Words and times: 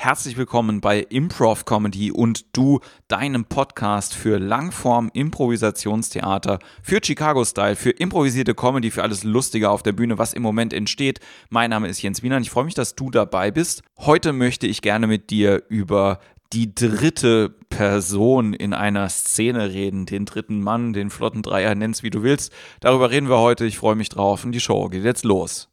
Herzlich 0.00 0.36
willkommen 0.36 0.80
bei 0.80 1.00
Improv 1.00 1.64
Comedy 1.64 2.12
und 2.12 2.56
du, 2.56 2.78
deinem 3.08 3.46
Podcast 3.46 4.14
für 4.14 4.38
Langform 4.38 5.10
Improvisationstheater, 5.12 6.60
für 6.84 7.00
Chicago 7.02 7.44
Style, 7.44 7.74
für 7.74 7.90
improvisierte 7.90 8.54
Comedy, 8.54 8.92
für 8.92 9.02
alles 9.02 9.24
Lustige 9.24 9.70
auf 9.70 9.82
der 9.82 9.90
Bühne, 9.90 10.16
was 10.16 10.34
im 10.34 10.42
Moment 10.42 10.72
entsteht. 10.72 11.18
Mein 11.50 11.70
Name 11.70 11.88
ist 11.88 12.00
Jens 12.00 12.22
Wiener 12.22 12.36
und 12.36 12.42
ich 12.42 12.50
freue 12.50 12.64
mich, 12.64 12.74
dass 12.74 12.94
du 12.94 13.10
dabei 13.10 13.50
bist. 13.50 13.82
Heute 13.98 14.32
möchte 14.32 14.68
ich 14.68 14.82
gerne 14.82 15.08
mit 15.08 15.30
dir 15.30 15.64
über 15.68 16.20
die 16.52 16.72
dritte 16.72 17.56
Person 17.68 18.54
in 18.54 18.74
einer 18.74 19.08
Szene 19.08 19.72
reden, 19.72 20.06
den 20.06 20.26
dritten 20.26 20.60
Mann, 20.60 20.92
den 20.92 21.10
flotten 21.10 21.42
Dreier, 21.42 21.74
nenn's 21.74 22.04
wie 22.04 22.10
du 22.10 22.22
willst. 22.22 22.52
Darüber 22.78 23.10
reden 23.10 23.28
wir 23.28 23.38
heute. 23.38 23.66
Ich 23.66 23.78
freue 23.78 23.96
mich 23.96 24.10
drauf 24.10 24.44
und 24.44 24.52
die 24.52 24.60
Show 24.60 24.90
geht 24.90 25.02
jetzt 25.02 25.24
los. 25.24 25.68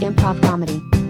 Improv 0.00 0.38
Comedy. 0.40 1.03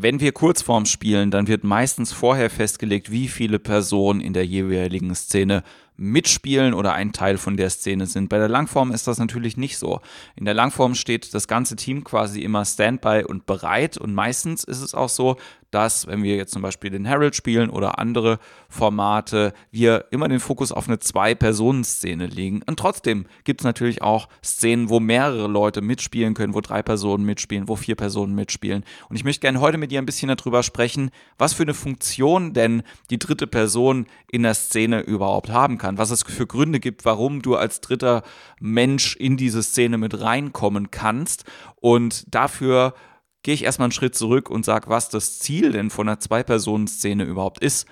Wenn 0.00 0.20
wir 0.20 0.30
Kurzform 0.30 0.86
spielen, 0.86 1.32
dann 1.32 1.48
wird 1.48 1.64
meistens 1.64 2.12
vorher 2.12 2.50
festgelegt, 2.50 3.10
wie 3.10 3.26
viele 3.26 3.58
Personen 3.58 4.20
in 4.20 4.32
der 4.32 4.46
jeweiligen 4.46 5.12
Szene 5.16 5.64
mitspielen 5.98 6.74
oder 6.74 6.94
ein 6.94 7.12
Teil 7.12 7.36
von 7.36 7.56
der 7.56 7.68
Szene 7.70 8.06
sind. 8.06 8.28
Bei 8.28 8.38
der 8.38 8.48
Langform 8.48 8.92
ist 8.92 9.06
das 9.06 9.18
natürlich 9.18 9.56
nicht 9.56 9.76
so. 9.76 10.00
In 10.36 10.44
der 10.44 10.54
Langform 10.54 10.94
steht 10.94 11.34
das 11.34 11.48
ganze 11.48 11.76
Team 11.76 12.04
quasi 12.04 12.40
immer 12.40 12.64
Standby 12.64 13.24
und 13.26 13.46
bereit 13.46 13.98
und 13.98 14.14
meistens 14.14 14.64
ist 14.64 14.80
es 14.80 14.94
auch 14.94 15.08
so, 15.08 15.36
dass, 15.70 16.06
wenn 16.06 16.22
wir 16.22 16.36
jetzt 16.36 16.52
zum 16.52 16.62
Beispiel 16.62 16.90
den 16.90 17.04
Herald 17.04 17.36
spielen 17.36 17.68
oder 17.68 17.98
andere 17.98 18.38
Formate, 18.68 19.52
wir 19.70 20.06
immer 20.10 20.28
den 20.28 20.40
Fokus 20.40 20.72
auf 20.72 20.88
eine 20.88 20.98
Zwei-Personen-Szene 20.98 22.26
legen. 22.26 22.62
Und 22.66 22.78
trotzdem 22.78 23.26
gibt 23.44 23.60
es 23.60 23.64
natürlich 23.64 24.00
auch 24.00 24.28
Szenen, 24.42 24.88
wo 24.88 24.98
mehrere 24.98 25.46
Leute 25.46 25.82
mitspielen 25.82 26.34
können, 26.34 26.54
wo 26.54 26.60
drei 26.60 26.82
Personen 26.82 27.24
mitspielen, 27.24 27.68
wo 27.68 27.76
vier 27.76 27.96
Personen 27.96 28.34
mitspielen. 28.34 28.84
Und 29.08 29.16
ich 29.16 29.24
möchte 29.24 29.40
gerne 29.40 29.60
heute 29.60 29.78
mit 29.78 29.90
dir 29.90 30.00
ein 30.00 30.06
bisschen 30.06 30.34
darüber 30.34 30.62
sprechen, 30.62 31.10
was 31.36 31.52
für 31.52 31.64
eine 31.64 31.74
Funktion 31.74 32.54
denn 32.54 32.82
die 33.10 33.18
dritte 33.18 33.46
Person 33.46 34.06
in 34.30 34.44
der 34.44 34.54
Szene 34.54 35.00
überhaupt 35.00 35.50
haben 35.50 35.76
kann 35.76 35.87
kann, 35.88 35.98
was 35.98 36.10
es 36.10 36.22
für 36.22 36.46
Gründe 36.46 36.80
gibt, 36.80 37.04
warum 37.04 37.40
du 37.40 37.56
als 37.56 37.80
dritter 37.80 38.22
Mensch 38.60 39.16
in 39.16 39.36
diese 39.36 39.62
Szene 39.62 39.96
mit 39.96 40.20
reinkommen 40.20 40.90
kannst. 40.90 41.44
Und 41.76 42.32
dafür 42.34 42.94
gehe 43.42 43.54
ich 43.54 43.64
erstmal 43.64 43.86
einen 43.86 43.92
Schritt 43.92 44.14
zurück 44.14 44.50
und 44.50 44.64
sage, 44.64 44.90
was 44.90 45.08
das 45.08 45.38
Ziel 45.38 45.72
denn 45.72 45.88
von 45.88 46.08
einer 46.08 46.20
Zwei-Personen-Szene 46.20 47.24
überhaupt 47.24 47.62
ist. 47.64 47.86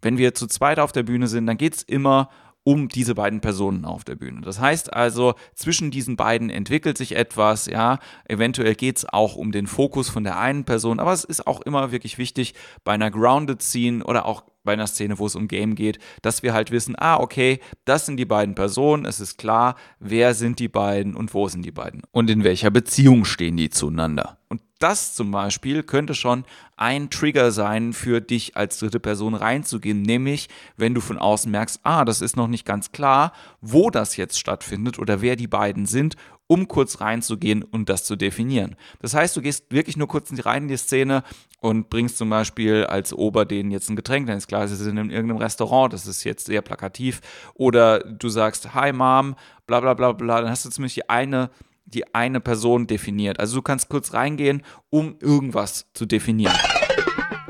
Wenn 0.00 0.16
wir 0.16 0.34
zu 0.34 0.46
zweit 0.46 0.78
auf 0.78 0.92
der 0.92 1.02
Bühne 1.02 1.26
sind, 1.26 1.46
dann 1.46 1.58
geht 1.58 1.74
es 1.74 1.82
immer 1.82 2.20
um 2.20 2.36
diese 2.76 3.14
beiden 3.14 3.40
Personen 3.40 3.84
auf 3.84 4.04
der 4.04 4.16
Bühne. 4.16 4.40
Das 4.40 4.60
heißt 4.60 4.92
also, 4.92 5.34
zwischen 5.54 5.90
diesen 5.90 6.16
beiden 6.16 6.50
entwickelt 6.50 6.96
sich 6.96 7.16
etwas, 7.16 7.66
ja, 7.66 7.98
eventuell 8.28 8.74
geht 8.74 8.98
es 8.98 9.08
auch 9.08 9.36
um 9.36 9.52
den 9.52 9.66
Fokus 9.66 10.08
von 10.08 10.24
der 10.24 10.38
einen 10.38 10.64
Person, 10.64 11.00
aber 11.00 11.12
es 11.12 11.24
ist 11.24 11.46
auch 11.46 11.60
immer 11.62 11.92
wirklich 11.92 12.18
wichtig 12.18 12.54
bei 12.84 12.92
einer 12.92 13.10
Grounded 13.10 13.62
Scene 13.62 14.04
oder 14.04 14.26
auch 14.26 14.44
bei 14.64 14.74
einer 14.74 14.86
Szene, 14.86 15.18
wo 15.18 15.26
es 15.26 15.36
um 15.36 15.48
Game 15.48 15.74
geht, 15.74 15.98
dass 16.22 16.42
wir 16.42 16.52
halt 16.52 16.70
wissen, 16.70 16.94
ah, 16.98 17.16
okay, 17.18 17.60
das 17.84 18.06
sind 18.06 18.18
die 18.18 18.26
beiden 18.26 18.54
Personen, 18.54 19.06
es 19.06 19.20
ist 19.20 19.38
klar, 19.38 19.76
wer 19.98 20.34
sind 20.34 20.58
die 20.58 20.68
beiden 20.68 21.16
und 21.16 21.32
wo 21.34 21.48
sind 21.48 21.64
die 21.64 21.72
beiden 21.72 22.02
und 22.10 22.30
in 22.30 22.44
welcher 22.44 22.70
Beziehung 22.70 23.24
stehen 23.24 23.56
die 23.56 23.70
zueinander. 23.70 24.38
Und 24.48 24.60
das 24.80 25.14
zum 25.14 25.30
Beispiel 25.30 25.84
könnte 25.84 26.14
schon 26.14 26.44
ein 26.76 27.10
Trigger 27.10 27.52
sein, 27.52 27.92
für 27.92 28.20
dich 28.20 28.56
als 28.56 28.78
dritte 28.78 28.98
Person 28.98 29.34
reinzugehen, 29.34 30.02
nämlich 30.02 30.48
wenn 30.76 30.94
du 30.94 31.00
von 31.00 31.18
außen 31.18 31.50
merkst, 31.50 31.80
ah, 31.84 32.04
das 32.04 32.20
ist 32.20 32.36
noch 32.36 32.48
nicht 32.48 32.64
ganz 32.64 32.90
klar, 32.90 33.32
wo 33.60 33.90
das 33.90 34.16
jetzt 34.16 34.38
stattfindet 34.38 34.98
oder 34.98 35.20
wer 35.20 35.36
die 35.36 35.46
beiden 35.46 35.86
sind 35.86 36.16
um 36.50 36.66
kurz 36.66 37.00
reinzugehen 37.00 37.62
und 37.62 37.88
das 37.88 38.02
zu 38.02 38.16
definieren. 38.16 38.74
Das 39.00 39.14
heißt, 39.14 39.36
du 39.36 39.40
gehst 39.40 39.66
wirklich 39.70 39.96
nur 39.96 40.08
kurz 40.08 40.32
rein 40.44 40.64
in 40.64 40.68
die 40.68 40.76
Szene 40.76 41.22
und 41.60 41.90
bringst 41.90 42.18
zum 42.18 42.28
Beispiel 42.28 42.86
als 42.86 43.12
Ober 43.12 43.44
denen 43.44 43.70
jetzt 43.70 43.88
ein 43.88 43.94
Getränk, 43.94 44.26
dann 44.26 44.38
ist 44.38 44.48
klar, 44.48 44.66
sie 44.66 44.74
sind 44.74 44.96
in 44.96 45.10
irgendeinem 45.10 45.40
Restaurant, 45.40 45.92
das 45.92 46.08
ist 46.08 46.24
jetzt 46.24 46.46
sehr 46.46 46.60
plakativ. 46.60 47.20
Oder 47.54 48.00
du 48.00 48.28
sagst, 48.28 48.74
hi 48.74 48.92
Mom, 48.92 49.36
bla 49.68 49.78
bla 49.78 49.94
bla 49.94 50.10
bla, 50.10 50.40
dann 50.40 50.50
hast 50.50 50.64
du 50.64 50.70
zumindest 50.70 50.96
die 50.96 51.08
eine, 51.08 51.50
die 51.92 52.14
eine 52.14 52.40
Person 52.40 52.86
definiert. 52.86 53.40
Also 53.40 53.56
du 53.56 53.62
kannst 53.62 53.88
kurz 53.88 54.12
reingehen, 54.12 54.62
um 54.90 55.16
irgendwas 55.20 55.86
zu 55.92 56.06
definieren. 56.06 56.56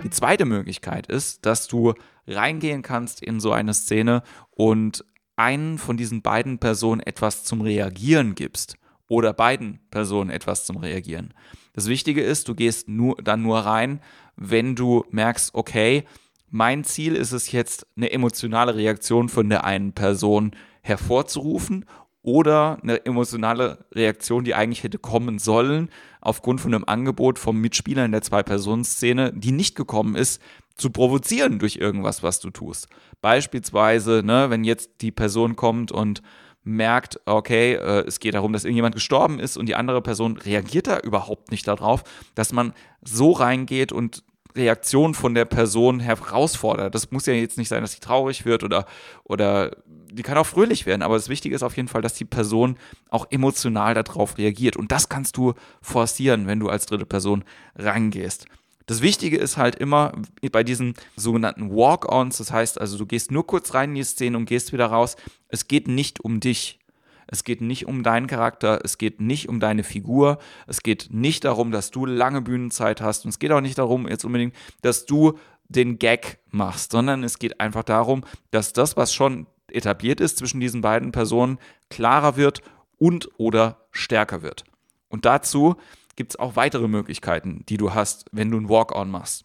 Die 0.02 0.10
zweite 0.10 0.44
Möglichkeit 0.44 1.06
ist, 1.06 1.44
dass 1.44 1.68
du 1.68 1.94
reingehen 2.26 2.82
kannst 2.82 3.22
in 3.22 3.40
so 3.40 3.52
eine 3.52 3.74
Szene 3.74 4.22
und 4.50 5.04
einen 5.36 5.78
von 5.78 5.96
diesen 5.96 6.22
beiden 6.22 6.58
Personen 6.58 7.00
etwas 7.00 7.44
zum 7.44 7.60
Reagieren 7.60 8.34
gibst 8.34 8.76
oder 9.08 9.32
beiden 9.32 9.80
Personen 9.90 10.30
etwas 10.30 10.64
zum 10.66 10.76
Reagieren. 10.76 11.34
Das 11.72 11.88
Wichtige 11.88 12.22
ist, 12.22 12.48
du 12.48 12.54
gehst 12.54 12.88
nur, 12.88 13.16
dann 13.16 13.42
nur 13.42 13.58
rein, 13.60 14.00
wenn 14.36 14.74
du 14.74 15.04
merkst, 15.10 15.54
okay, 15.54 16.04
mein 16.48 16.84
Ziel 16.84 17.14
ist 17.14 17.32
es 17.32 17.52
jetzt, 17.52 17.86
eine 17.96 18.10
emotionale 18.10 18.74
Reaktion 18.74 19.28
von 19.28 19.48
der 19.48 19.64
einen 19.64 19.92
Person 19.92 20.52
hervorzurufen 20.82 21.84
oder 22.22 22.78
eine 22.82 23.04
emotionale 23.06 23.84
Reaktion, 23.92 24.44
die 24.44 24.54
eigentlich 24.54 24.82
hätte 24.82 24.98
kommen 24.98 25.38
sollen, 25.38 25.90
aufgrund 26.20 26.60
von 26.60 26.74
einem 26.74 26.84
Angebot 26.84 27.38
vom 27.38 27.56
Mitspieler 27.58 28.04
in 28.04 28.12
der 28.12 28.22
Zwei-Personen-Szene, 28.22 29.32
die 29.34 29.52
nicht 29.52 29.74
gekommen 29.74 30.16
ist, 30.16 30.40
zu 30.76 30.90
provozieren 30.90 31.58
durch 31.58 31.76
irgendwas, 31.76 32.22
was 32.22 32.40
du 32.40 32.50
tust. 32.50 32.88
Beispielsweise, 33.20 34.22
ne, 34.24 34.50
wenn 34.50 34.64
jetzt 34.64 35.02
die 35.02 35.12
Person 35.12 35.56
kommt 35.56 35.92
und 35.92 36.22
merkt, 36.62 37.20
okay, 37.26 37.74
äh, 37.74 38.04
es 38.06 38.20
geht 38.20 38.34
darum, 38.34 38.52
dass 38.52 38.64
irgendjemand 38.64 38.94
gestorben 38.94 39.38
ist 39.38 39.56
und 39.56 39.66
die 39.66 39.74
andere 39.74 40.02
Person 40.02 40.36
reagiert 40.36 40.86
da 40.86 40.98
überhaupt 40.98 41.50
nicht 41.50 41.66
darauf, 41.66 42.04
dass 42.34 42.52
man 42.52 42.74
so 43.02 43.32
reingeht 43.32 43.92
und 43.92 44.22
Reaktion 44.56 45.14
von 45.14 45.34
der 45.34 45.44
Person 45.44 46.00
herausfordert. 46.00 46.94
Das 46.94 47.10
muss 47.10 47.26
ja 47.26 47.32
jetzt 47.32 47.56
nicht 47.56 47.68
sein, 47.68 47.82
dass 47.82 47.92
sie 47.92 48.00
traurig 48.00 48.44
wird 48.44 48.64
oder, 48.64 48.84
oder 49.24 49.70
die 50.12 50.22
kann 50.22 50.38
auch 50.38 50.46
fröhlich 50.46 50.86
werden, 50.86 51.02
aber 51.02 51.14
das 51.14 51.28
Wichtige 51.28 51.54
ist 51.54 51.62
auf 51.62 51.76
jeden 51.76 51.88
Fall, 51.88 52.02
dass 52.02 52.14
die 52.14 52.24
Person 52.24 52.76
auch 53.10 53.26
emotional 53.30 53.94
darauf 53.94 54.38
reagiert. 54.38 54.76
Und 54.76 54.92
das 54.92 55.08
kannst 55.08 55.36
du 55.36 55.54
forcieren, 55.80 56.46
wenn 56.46 56.60
du 56.60 56.68
als 56.68 56.86
dritte 56.86 57.06
Person 57.06 57.44
reingehst. 57.76 58.46
Das 58.86 59.02
Wichtige 59.02 59.36
ist 59.36 59.56
halt 59.56 59.76
immer 59.76 60.12
bei 60.50 60.64
diesen 60.64 60.94
sogenannten 61.14 61.70
Walk-ons, 61.70 62.38
das 62.38 62.50
heißt 62.50 62.80
also, 62.80 62.98
du 62.98 63.06
gehst 63.06 63.30
nur 63.30 63.46
kurz 63.46 63.72
rein 63.72 63.90
in 63.90 63.94
die 63.96 64.02
Szene 64.02 64.36
und 64.36 64.46
gehst 64.46 64.72
wieder 64.72 64.86
raus. 64.86 65.16
Es 65.48 65.68
geht 65.68 65.86
nicht 65.86 66.20
um 66.20 66.40
dich. 66.40 66.80
Es 67.28 67.44
geht 67.44 67.60
nicht 67.60 67.86
um 67.86 68.02
deinen 68.02 68.26
Charakter, 68.26 68.80
es 68.82 68.98
geht 68.98 69.20
nicht 69.20 69.48
um 69.48 69.60
deine 69.60 69.84
Figur, 69.84 70.38
es 70.66 70.82
geht 70.82 71.10
nicht 71.12 71.44
darum, 71.44 71.70
dass 71.70 71.92
du 71.92 72.04
lange 72.04 72.42
Bühnenzeit 72.42 73.00
hast 73.00 73.24
und 73.24 73.28
es 73.28 73.38
geht 73.38 73.52
auch 73.52 73.60
nicht 73.60 73.78
darum, 73.78 74.08
jetzt 74.08 74.24
unbedingt, 74.24 74.56
dass 74.82 75.06
du 75.06 75.38
den 75.68 76.00
Gag 76.00 76.40
machst, 76.50 76.90
sondern 76.90 77.22
es 77.22 77.38
geht 77.38 77.60
einfach 77.60 77.84
darum, 77.84 78.24
dass 78.50 78.72
das, 78.72 78.96
was 78.96 79.14
schon 79.14 79.46
etabliert 79.74 80.20
ist 80.20 80.38
zwischen 80.38 80.60
diesen 80.60 80.80
beiden 80.80 81.12
Personen, 81.12 81.58
klarer 81.88 82.36
wird 82.36 82.62
und 82.98 83.28
oder 83.38 83.86
stärker 83.90 84.42
wird. 84.42 84.64
Und 85.08 85.24
dazu 85.24 85.76
gibt 86.16 86.32
es 86.32 86.38
auch 86.38 86.56
weitere 86.56 86.88
Möglichkeiten, 86.88 87.64
die 87.68 87.76
du 87.76 87.94
hast, 87.94 88.26
wenn 88.32 88.50
du 88.50 88.58
ein 88.58 88.68
Walk-on 88.68 89.10
machst. 89.10 89.44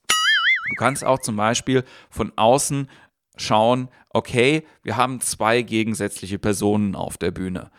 Du 0.70 0.76
kannst 0.78 1.04
auch 1.04 1.20
zum 1.20 1.36
Beispiel 1.36 1.84
von 2.10 2.32
außen 2.36 2.90
schauen, 3.38 3.90
okay, 4.10 4.66
wir 4.84 4.98
haben 4.98 5.22
zwei 5.22 5.62
gegensätzliche 5.62 6.40
Personen 6.40 6.96
auf 6.96 7.18
der 7.18 7.32
Bühne. 7.32 7.72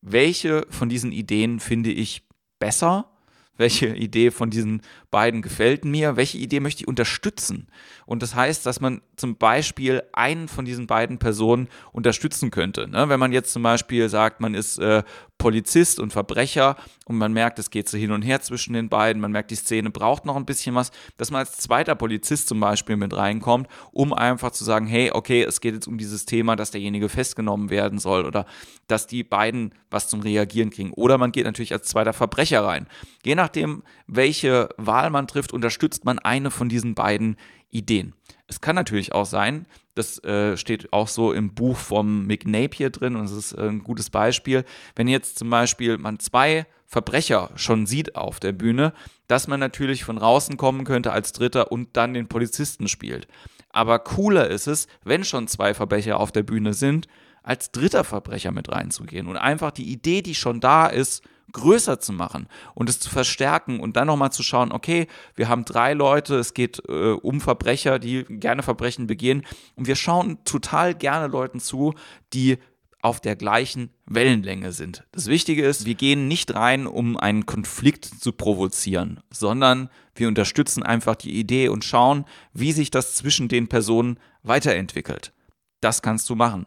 Welche 0.00 0.66
von 0.70 0.88
diesen 0.88 1.12
Ideen 1.12 1.60
finde 1.60 1.90
ich 1.90 2.26
besser? 2.58 3.10
Welche 3.56 3.88
Idee 3.94 4.30
von 4.30 4.50
diesen 4.50 4.82
beiden 5.10 5.42
gefällt 5.42 5.84
mir? 5.84 6.16
Welche 6.16 6.38
Idee 6.38 6.60
möchte 6.60 6.82
ich 6.82 6.88
unterstützen? 6.88 7.68
Und 8.04 8.22
das 8.22 8.34
heißt, 8.34 8.66
dass 8.66 8.80
man 8.80 9.02
zum 9.16 9.36
Beispiel 9.36 10.02
einen 10.12 10.48
von 10.48 10.64
diesen 10.64 10.86
beiden 10.86 11.18
Personen 11.18 11.68
unterstützen 11.92 12.50
könnte. 12.50 12.88
Ne? 12.88 13.08
Wenn 13.08 13.20
man 13.20 13.32
jetzt 13.32 13.52
zum 13.52 13.62
Beispiel 13.62 14.08
sagt, 14.08 14.40
man 14.40 14.54
ist 14.54 14.78
äh, 14.78 15.02
Polizist 15.38 16.00
und 16.00 16.12
Verbrecher 16.12 16.76
und 17.04 17.18
man 17.18 17.32
merkt, 17.32 17.58
es 17.58 17.70
geht 17.70 17.88
so 17.88 17.98
hin 17.98 18.12
und 18.12 18.22
her 18.22 18.40
zwischen 18.40 18.72
den 18.72 18.88
beiden, 18.88 19.20
man 19.20 19.32
merkt, 19.32 19.50
die 19.50 19.56
Szene 19.56 19.90
braucht 19.90 20.24
noch 20.24 20.36
ein 20.36 20.46
bisschen 20.46 20.74
was, 20.74 20.90
dass 21.16 21.30
man 21.30 21.40
als 21.40 21.58
zweiter 21.58 21.94
Polizist 21.94 22.48
zum 22.48 22.60
Beispiel 22.60 22.96
mit 22.96 23.14
reinkommt, 23.14 23.68
um 23.92 24.12
einfach 24.12 24.50
zu 24.50 24.64
sagen, 24.64 24.86
hey, 24.86 25.10
okay, 25.12 25.42
es 25.42 25.60
geht 25.60 25.74
jetzt 25.74 25.88
um 25.88 25.98
dieses 25.98 26.24
Thema, 26.24 26.56
dass 26.56 26.70
derjenige 26.70 27.08
festgenommen 27.08 27.70
werden 27.70 27.98
soll 27.98 28.24
oder 28.24 28.46
dass 28.86 29.06
die 29.06 29.24
beiden 29.24 29.74
was 29.90 30.08
zum 30.08 30.20
Reagieren 30.20 30.70
kriegen. 30.70 30.92
Oder 30.92 31.18
man 31.18 31.32
geht 31.32 31.44
natürlich 31.44 31.72
als 31.72 31.88
zweiter 31.88 32.12
Verbrecher 32.12 32.64
rein. 32.64 32.86
Je 33.24 33.34
nachdem, 33.46 33.84
welche 34.08 34.68
Wahl 34.76 35.10
man 35.10 35.28
trifft, 35.28 35.52
unterstützt 35.52 36.04
man 36.04 36.18
eine 36.18 36.50
von 36.50 36.68
diesen 36.68 36.94
beiden 36.94 37.36
Ideen. 37.70 38.14
Es 38.48 38.60
kann 38.60 38.74
natürlich 38.74 39.12
auch 39.12 39.24
sein, 39.24 39.66
das 39.94 40.22
äh, 40.24 40.56
steht 40.56 40.92
auch 40.92 41.08
so 41.08 41.32
im 41.32 41.54
Buch 41.54 41.76
vom 41.76 42.26
Mick 42.26 42.46
Napier 42.46 42.90
drin 42.90 43.16
und 43.16 43.24
es 43.24 43.32
ist 43.32 43.52
äh, 43.52 43.68
ein 43.68 43.84
gutes 43.84 44.10
Beispiel. 44.10 44.64
Wenn 44.96 45.08
jetzt 45.08 45.38
zum 45.38 45.48
Beispiel 45.48 45.96
man 45.96 46.18
zwei 46.18 46.66
Verbrecher 46.86 47.50
schon 47.54 47.86
sieht 47.86 48.16
auf 48.16 48.40
der 48.40 48.52
Bühne, 48.52 48.92
dass 49.28 49.48
man 49.48 49.60
natürlich 49.60 50.04
von 50.04 50.16
draußen 50.16 50.56
kommen 50.56 50.84
könnte 50.84 51.12
als 51.12 51.32
Dritter 51.32 51.72
und 51.72 51.96
dann 51.96 52.14
den 52.14 52.28
Polizisten 52.28 52.88
spielt. 52.88 53.26
Aber 53.70 53.98
cooler 54.00 54.48
ist 54.48 54.66
es, 54.66 54.86
wenn 55.04 55.24
schon 55.24 55.48
zwei 55.48 55.72
Verbrecher 55.72 56.18
auf 56.18 56.32
der 56.32 56.42
Bühne 56.42 56.74
sind, 56.74 57.08
als 57.42 57.70
dritter 57.70 58.04
Verbrecher 58.04 58.50
mit 58.50 58.70
reinzugehen 58.70 59.28
und 59.28 59.36
einfach 59.36 59.70
die 59.70 59.90
Idee, 59.90 60.22
die 60.22 60.34
schon 60.34 60.60
da 60.60 60.86
ist, 60.86 61.22
größer 61.56 61.98
zu 62.00 62.12
machen 62.12 62.48
und 62.74 62.90
es 62.90 63.00
zu 63.00 63.08
verstärken 63.08 63.80
und 63.80 63.96
dann 63.96 64.06
nochmal 64.06 64.30
zu 64.30 64.42
schauen, 64.42 64.72
okay, 64.72 65.06
wir 65.34 65.48
haben 65.48 65.64
drei 65.64 65.94
Leute, 65.94 66.36
es 66.36 66.52
geht 66.52 66.82
äh, 66.86 67.12
um 67.12 67.40
Verbrecher, 67.40 67.98
die 67.98 68.24
gerne 68.28 68.62
Verbrechen 68.62 69.06
begehen 69.06 69.44
und 69.74 69.86
wir 69.86 69.96
schauen 69.96 70.44
total 70.44 70.94
gerne 70.94 71.28
Leuten 71.28 71.58
zu, 71.58 71.94
die 72.34 72.58
auf 73.00 73.20
der 73.20 73.36
gleichen 73.36 73.90
Wellenlänge 74.04 74.72
sind. 74.72 75.04
Das 75.12 75.28
Wichtige 75.28 75.64
ist, 75.64 75.86
wir 75.86 75.94
gehen 75.94 76.28
nicht 76.28 76.54
rein, 76.54 76.86
um 76.86 77.16
einen 77.16 77.46
Konflikt 77.46 78.04
zu 78.04 78.32
provozieren, 78.32 79.20
sondern 79.30 79.88
wir 80.14 80.28
unterstützen 80.28 80.82
einfach 80.82 81.16
die 81.16 81.38
Idee 81.38 81.68
und 81.68 81.84
schauen, 81.84 82.26
wie 82.52 82.72
sich 82.72 82.90
das 82.90 83.14
zwischen 83.14 83.48
den 83.48 83.68
Personen 83.68 84.18
weiterentwickelt. 84.42 85.32
Das 85.80 86.02
kannst 86.02 86.28
du 86.28 86.34
machen. 86.34 86.66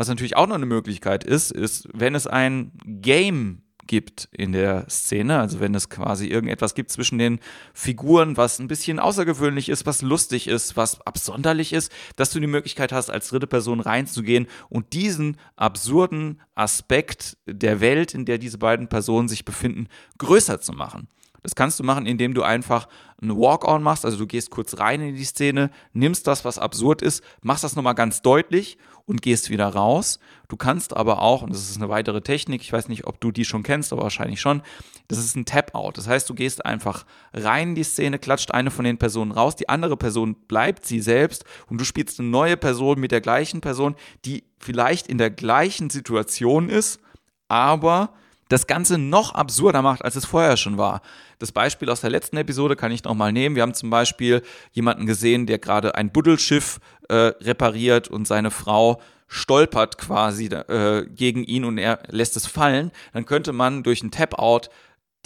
Was 0.00 0.08
natürlich 0.08 0.34
auch 0.34 0.46
noch 0.46 0.54
eine 0.54 0.64
Möglichkeit 0.64 1.24
ist, 1.24 1.52
ist, 1.52 1.86
wenn 1.92 2.14
es 2.14 2.26
ein 2.26 2.72
Game 2.86 3.64
gibt 3.86 4.30
in 4.32 4.52
der 4.52 4.88
Szene, 4.88 5.38
also 5.38 5.60
wenn 5.60 5.74
es 5.74 5.90
quasi 5.90 6.26
irgendetwas 6.26 6.74
gibt 6.74 6.90
zwischen 6.90 7.18
den 7.18 7.38
Figuren, 7.74 8.38
was 8.38 8.60
ein 8.60 8.66
bisschen 8.66 8.98
außergewöhnlich 8.98 9.68
ist, 9.68 9.84
was 9.84 10.00
lustig 10.00 10.48
ist, 10.48 10.74
was 10.74 11.02
absonderlich 11.02 11.74
ist, 11.74 11.92
dass 12.16 12.30
du 12.30 12.40
die 12.40 12.46
Möglichkeit 12.46 12.92
hast, 12.92 13.10
als 13.10 13.28
dritte 13.28 13.46
Person 13.46 13.80
reinzugehen 13.80 14.46
und 14.70 14.94
diesen 14.94 15.36
absurden 15.56 16.40
Aspekt 16.54 17.36
der 17.46 17.82
Welt, 17.82 18.14
in 18.14 18.24
der 18.24 18.38
diese 18.38 18.56
beiden 18.56 18.88
Personen 18.88 19.28
sich 19.28 19.44
befinden, 19.44 19.86
größer 20.16 20.62
zu 20.62 20.72
machen. 20.72 21.08
Das 21.42 21.54
kannst 21.54 21.78
du 21.78 21.84
machen, 21.84 22.06
indem 22.06 22.34
du 22.34 22.42
einfach 22.42 22.88
einen 23.20 23.36
Walk-on 23.36 23.82
machst, 23.82 24.04
also 24.04 24.16
du 24.16 24.26
gehst 24.26 24.50
kurz 24.50 24.78
rein 24.78 25.00
in 25.00 25.14
die 25.14 25.24
Szene, 25.24 25.70
nimmst 25.92 26.26
das, 26.26 26.44
was 26.44 26.58
absurd 26.58 27.02
ist, 27.02 27.22
machst 27.42 27.64
das 27.64 27.76
nochmal 27.76 27.94
ganz 27.94 28.22
deutlich 28.22 28.78
und 29.04 29.22
gehst 29.22 29.50
wieder 29.50 29.68
raus. 29.68 30.18
Du 30.48 30.56
kannst 30.56 30.96
aber 30.96 31.20
auch, 31.20 31.42
und 31.42 31.52
das 31.52 31.68
ist 31.68 31.76
eine 31.76 31.88
weitere 31.88 32.22
Technik, 32.22 32.62
ich 32.62 32.72
weiß 32.72 32.88
nicht, 32.88 33.06
ob 33.06 33.20
du 33.20 33.30
die 33.30 33.44
schon 33.44 33.62
kennst, 33.62 33.92
aber 33.92 34.02
wahrscheinlich 34.02 34.40
schon, 34.40 34.62
das 35.08 35.18
ist 35.18 35.36
ein 35.36 35.44
Tap-out. 35.44 35.98
Das 35.98 36.06
heißt, 36.08 36.30
du 36.30 36.34
gehst 36.34 36.64
einfach 36.64 37.04
rein 37.34 37.70
in 37.70 37.74
die 37.74 37.82
Szene, 37.82 38.18
klatscht 38.18 38.52
eine 38.52 38.70
von 38.70 38.84
den 38.84 38.98
Personen 38.98 39.32
raus, 39.32 39.56
die 39.56 39.68
andere 39.68 39.96
Person 39.96 40.34
bleibt 40.48 40.86
sie 40.86 41.00
selbst 41.00 41.44
und 41.68 41.80
du 41.80 41.84
spielst 41.84 42.20
eine 42.20 42.28
neue 42.28 42.56
Person 42.56 43.00
mit 43.00 43.10
der 43.10 43.20
gleichen 43.20 43.60
Person, 43.60 43.96
die 44.24 44.44
vielleicht 44.58 45.08
in 45.08 45.18
der 45.18 45.30
gleichen 45.30 45.90
Situation 45.90 46.68
ist, 46.68 47.00
aber 47.48 48.14
das 48.50 48.66
Ganze 48.66 48.98
noch 48.98 49.34
absurder 49.34 49.80
macht, 49.80 50.04
als 50.04 50.16
es 50.16 50.26
vorher 50.26 50.56
schon 50.56 50.76
war. 50.76 51.00
Das 51.38 51.52
Beispiel 51.52 51.88
aus 51.88 52.02
der 52.02 52.10
letzten 52.10 52.36
Episode 52.36 52.76
kann 52.76 52.92
ich 52.92 53.04
nochmal 53.04 53.32
nehmen. 53.32 53.54
Wir 53.54 53.62
haben 53.62 53.74
zum 53.74 53.90
Beispiel 53.90 54.42
jemanden 54.72 55.06
gesehen, 55.06 55.46
der 55.46 55.58
gerade 55.58 55.94
ein 55.94 56.10
Buddelschiff 56.10 56.80
äh, 57.08 57.14
repariert 57.14 58.08
und 58.08 58.26
seine 58.26 58.50
Frau 58.50 59.00
stolpert 59.28 59.96
quasi 59.98 60.46
äh, 60.46 61.06
gegen 61.06 61.44
ihn 61.44 61.64
und 61.64 61.78
er 61.78 62.00
lässt 62.08 62.36
es 62.36 62.48
fallen. 62.48 62.90
Dann 63.12 63.24
könnte 63.24 63.52
man 63.52 63.84
durch 63.84 64.02
ein 64.02 64.10
Tap-Out 64.10 64.68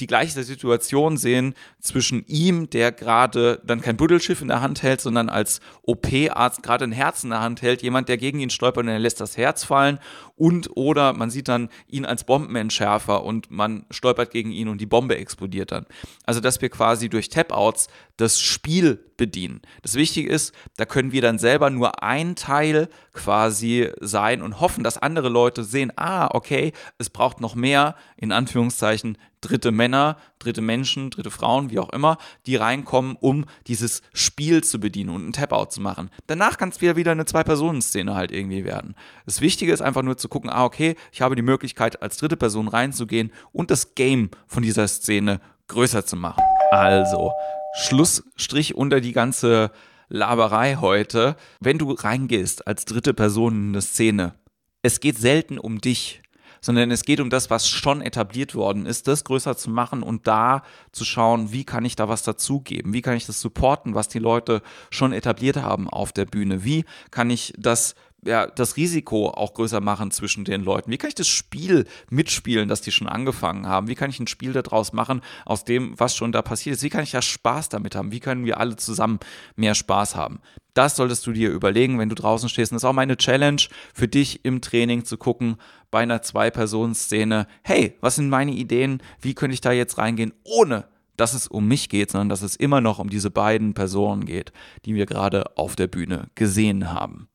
die 0.01 0.07
gleiche 0.07 0.43
Situation 0.43 1.17
sehen 1.17 1.55
zwischen 1.81 2.25
ihm, 2.27 2.69
der 2.69 2.91
gerade 2.91 3.61
dann 3.65 3.81
kein 3.81 3.97
Buddelschiff 3.97 4.41
in 4.41 4.49
der 4.49 4.61
Hand 4.61 4.83
hält, 4.83 5.01
sondern 5.01 5.29
als 5.29 5.61
OP-Arzt 5.83 6.63
gerade 6.63 6.85
ein 6.85 6.93
Herz 6.93 7.23
in 7.23 7.31
der 7.31 7.41
Hand 7.41 7.63
hält, 7.63 7.83
jemand, 7.83 8.09
der 8.09 8.17
gegen 8.17 8.41
ihn 8.41 8.51
stolpert 8.51 8.85
und 8.85 8.91
er 8.91 8.99
lässt 8.99 9.21
das 9.21 9.37
Herz 9.37 9.65
fallen 9.65 10.01
und 10.37 10.77
oder 10.77 11.13
man 11.13 11.31
sieht 11.31 11.49
dann 11.49 11.69
ihn 11.87 12.05
als 12.05 12.25
Bombenentschärfer 12.25 13.23
und 13.23 13.51
man 13.51 13.87
stolpert 13.91 14.31
gegen 14.33 14.51
ihn 14.51 14.69
und 14.69 14.81
die 14.81 14.87
Bombe 14.87 15.17
explodiert 15.17 15.71
dann. 15.71 15.87
Also, 16.25 16.41
dass 16.41 16.61
wir 16.61 16.71
quasi 16.71 17.09
durch 17.09 17.29
Tap-Outs 17.29 17.89
das 18.17 18.41
Spiel 18.41 18.97
bedienen. 19.17 19.63
Das 19.83 19.95
Wichtige 19.95 20.29
ist, 20.29 20.53
da 20.77 20.87
können 20.87 21.13
wir 21.13 21.23
dann 21.23 21.39
selber 21.39 21.71
nur 21.71 22.03
ein 22.03 22.35
Teil 22.35 22.89
quasi 23.13 23.91
sein 24.01 24.43
und 24.43 24.61
hoffen, 24.61 24.83
dass 24.83 24.99
andere 24.99 25.29
Leute 25.29 25.63
sehen, 25.63 25.93
ah, 25.97 26.29
okay, 26.33 26.73
es 26.99 27.11
braucht 27.11 27.41
noch 27.41 27.55
mehr, 27.55 27.95
in 28.17 28.33
Anführungszeichen, 28.33 29.19
dritte 29.45 29.71
Männer, 29.71 30.17
dritte 30.39 30.63
Menschen, 30.63 31.11
dritte 31.11 31.31
Frauen, 31.31 31.71
wie 31.71 31.79
auch 31.79 31.91
immer, 31.91 32.19
die 32.47 32.57
reinkommen, 32.57 33.17
um 33.21 33.45
dieses 33.67 34.03
Spiel 34.13 34.65
zu 34.65 34.81
bedienen 34.81 35.11
und 35.11 35.23
einen 35.23 35.33
Tap-Out 35.33 35.73
zu 35.73 35.81
machen. 35.81 36.11
Danach 36.27 36.57
kann 36.57 36.71
es 36.71 36.81
wieder 36.81 36.97
wieder 36.97 37.13
eine 37.13 37.27
Zwei-Personen-Szene 37.27 38.15
halt 38.15 38.33
irgendwie 38.33 38.65
werden. 38.65 38.95
Das 39.27 39.41
Wichtige 39.41 39.73
ist 39.73 39.83
einfach 39.83 40.03
nur 40.03 40.17
zu 40.17 40.29
gucken, 40.29 40.51
ah, 40.51 40.65
okay, 40.65 40.97
ich 41.13 41.21
habe 41.21 41.37
die 41.37 41.43
Möglichkeit, 41.43 42.03
als 42.03 42.17
dritte 42.17 42.37
Person 42.37 42.69
reinzugehen 42.69 43.33
und 43.53 43.71
das 43.71 43.95
Game 43.95 44.31
von 44.47 44.63
dieser 44.63 44.89
Szene 44.89 45.41
größer 45.69 46.07
zu 46.07 46.17
machen. 46.17 46.43
Also, 46.71 47.33
Schlussstrich 47.77 48.75
unter 48.75 49.01
die 49.01 49.13
ganze 49.13 49.71
Laberei 50.09 50.77
heute. 50.77 51.37
Wenn 51.61 51.79
du 51.79 51.93
reingehst 51.93 52.67
als 52.67 52.85
dritte 52.85 53.15
Person 53.15 53.55
in 53.55 53.69
eine 53.71 53.83
Szene, 53.83 54.35
es 54.83 55.01
geht 55.01 55.19
selten 55.19 55.59
um 55.59 55.81
dich 55.81 56.23
sondern 56.65 56.91
es 56.91 57.05
geht 57.05 57.21
um 57.21 57.29
das, 57.29 57.51
was 57.51 57.69
schon 57.69 58.01
etabliert 58.01 58.55
worden 58.55 58.87
ist, 58.87 59.07
das 59.07 59.25
größer 59.25 59.55
zu 59.55 59.69
machen 59.69 60.03
und 60.03 60.27
da 60.27 60.63
zu 60.93 61.05
schauen, 61.05 61.53
wie 61.53 61.65
kann 61.65 61.85
ich 61.85 61.95
da 61.95 62.09
was 62.09 62.23
dazugeben, 62.23 62.95
wie 62.95 63.03
kann 63.03 63.19
ich 63.19 63.27
das 63.27 63.39
supporten, 63.39 63.95
was 63.95 64.09
die 64.09 64.19
Leute 64.19 64.63
schon 64.89 65.13
etabliert 65.13 65.59
haben 65.59 65.91
auf 65.91 66.11
der 66.11 66.25
Bühne, 66.25 66.65
wie 66.65 66.87
kann 67.11 67.29
ich 67.29 67.53
das 67.59 67.95
ja, 68.27 68.47
das 68.47 68.77
Risiko 68.77 69.29
auch 69.29 69.55
größer 69.55 69.81
machen 69.81 70.11
zwischen 70.11 70.45
den 70.45 70.63
Leuten? 70.63 70.91
Wie 70.91 70.99
kann 70.99 71.09
ich 71.09 71.15
das 71.15 71.29
Spiel 71.29 71.87
mitspielen, 72.11 72.69
das 72.69 72.81
die 72.81 72.93
schon 72.93 73.09
angefangen 73.09 73.67
haben? 73.67 73.89
Wie 73.89 73.95
kann 73.95 74.11
ich 74.11 74.21
ein 74.21 74.27
Spiel 74.27 74.53
daraus 74.53 74.93
machen, 74.93 75.21
aus 75.45 75.65
dem, 75.65 75.99
was 75.99 76.17
schon 76.17 76.33
da 76.33 76.43
passiert 76.43 76.77
ist? 76.77 76.83
Wie 76.83 76.91
kann 76.91 77.05
ich 77.05 77.13
ja 77.13 77.23
Spaß 77.23 77.69
damit 77.69 77.95
haben? 77.95 78.13
Wie 78.13 78.21
können 78.21 78.45
wir 78.45 78.59
alle 78.59 78.77
zusammen 78.77 79.21
mehr 79.57 79.75
Spaß 79.75 80.17
haben? 80.17 80.41
Das 80.75 80.97
solltest 80.97 81.27
du 81.27 81.33
dir 81.33 81.51
überlegen, 81.51 81.99
wenn 81.99 82.09
du 82.09 82.17
draußen 82.17 82.49
stehst. 82.49 82.73
Und 82.73 82.77
das 82.77 82.83
ist 82.83 82.89
auch 82.89 82.93
meine 82.93 83.17
Challenge 83.17 83.63
für 83.95 84.09
dich 84.09 84.45
im 84.45 84.61
Training 84.61 85.05
zu 85.05 85.17
gucken, 85.17 85.57
bei 85.91 86.01
einer 86.01 86.23
Zwei-Personen-Szene, 86.23 87.47
hey, 87.63 87.97
was 88.01 88.17
sind 88.17 88.29
meine 88.29 88.53
Ideen? 88.53 89.01
Wie 89.21 89.35
könnte 89.35 89.55
ich 89.55 89.61
da 89.61 89.71
jetzt 89.71 89.99
reingehen, 89.99 90.35
ohne 90.43 90.89
dass 91.17 91.35
es 91.35 91.47
um 91.47 91.69
mich 91.69 91.89
geht, 91.89 92.11
sondern 92.11 92.29
dass 92.29 92.43
es 92.43 92.57
immer 92.57 92.81
noch 92.81 92.99
um 92.99 93.09
diese 93.09 93.31
beiden 93.31 93.75
Personen 93.75 94.25
geht, 94.25 94.53
die 94.85 94.95
wir 94.95 95.07
gerade 95.07 95.57
auf 95.57 95.77
der 95.77 95.87
Bühne 95.87 96.29
gesehen 96.35 96.93
haben. 96.93 97.29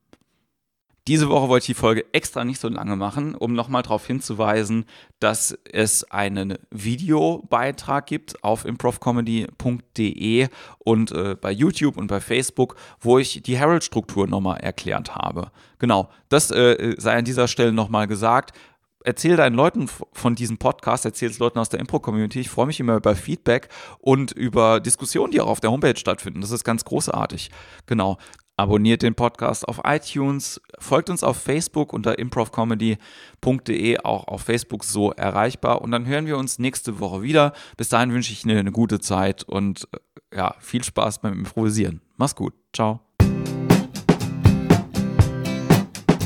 Diese 1.08 1.30
Woche 1.30 1.50
wollte 1.50 1.64
ich 1.64 1.68
die 1.68 1.74
Folge 1.74 2.06
extra 2.12 2.44
nicht 2.44 2.60
so 2.60 2.70
lange 2.70 2.96
machen, 2.96 3.36
um 3.36 3.54
nochmal 3.54 3.82
darauf 3.82 4.06
hinzuweisen, 4.06 4.86
dass 5.20 5.58
es 5.72 6.04
einen 6.12 6.58
Videobeitrag 6.70 8.06
gibt 8.06 8.44
auf 8.44 8.66
improvcomedy.de 8.66 10.48
und 10.80 11.12
äh, 11.12 11.36
bei 11.40 11.52
YouTube 11.52 11.98
und 11.98 12.08
bei 12.08 12.20
Facebook, 12.20 12.76
wo 13.00 13.18
ich 13.18 13.42
die 13.42 13.58
Herald-Struktur 13.58 14.28
nochmal 14.28 14.60
erklärt 14.60 15.16
habe. 15.16 15.52
Genau, 15.80 16.10
das 16.30 16.52
äh, 16.52 16.96
sei 16.98 17.18
an 17.18 17.26
dieser 17.26 17.48
Stelle 17.48 17.72
nochmal 17.72 18.08
gesagt 18.08 18.54
erzähl 19.04 19.38
deinen 19.38 19.56
Leuten 19.56 19.90
von 20.14 20.36
diesem 20.36 20.58
Podcast, 20.58 21.06
erzähl 21.06 21.30
es 21.30 21.40
Leuten 21.40 21.60
aus 21.60 21.70
der 21.70 21.80
Impro-Community. 21.80 22.42
Ich 22.42 22.50
freue 22.50 22.68
mich 22.68 22.80
immer 22.80 22.96
über 22.96 23.16
Feedback 23.16 23.70
und 24.00 24.32
über 24.32 24.80
Diskussionen, 24.80 25.32
die 25.32 25.42
auch 25.42 25.48
auf 25.48 25.60
der 25.60 25.72
Homepage 25.72 25.98
stattfinden. 25.98 26.42
Das 26.42 26.52
ist 26.52 26.64
ganz 26.64 26.86
großartig. 26.86 27.50
Genau. 27.86 28.18
Abonniert 28.60 29.04
den 29.04 29.16
Podcast 29.16 29.66
auf 29.66 29.80
iTunes, 29.86 30.60
folgt 30.80 31.10
uns 31.10 31.24
auf 31.24 31.38
Facebook 31.38 31.94
unter 31.94 32.20
improvcomedy.de, 32.20 34.00
auch 34.00 34.28
auf 34.28 34.42
Facebook 34.42 34.84
so 34.84 35.14
erreichbar. 35.14 35.82
Und 35.82 35.92
dann 35.92 36.06
hören 36.06 36.26
wir 36.26 36.38
uns 36.38 36.60
nächste 36.60 37.00
Woche 37.00 37.22
wieder. 37.22 37.54
Bis 37.78 37.88
dahin 37.88 38.12
wünsche 38.12 38.34
ich 38.34 38.44
eine, 38.44 38.60
eine 38.60 38.74
gute 38.74 39.00
Zeit 39.00 39.44
und 39.44 39.88
äh, 39.94 40.36
ja, 40.36 40.56
viel 40.60 40.84
Spaß 40.84 41.20
beim 41.20 41.40
Improvisieren. 41.40 42.02
Mach's 42.18 42.36
gut. 42.36 42.54
Ciao. 42.74 43.00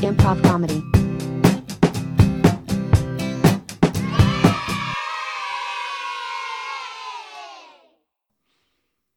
Improv 0.02 0.42
Comedy. 0.42 1.03